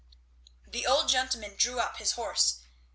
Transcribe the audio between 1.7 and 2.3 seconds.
up his